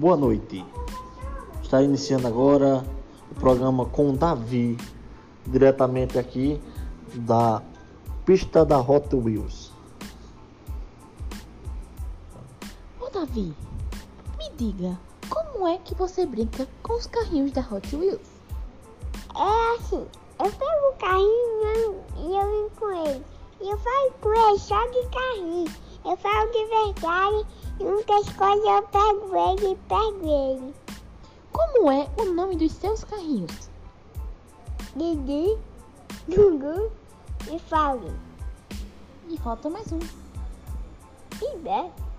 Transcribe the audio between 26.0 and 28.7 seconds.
Eu falo de verdade muitas coisas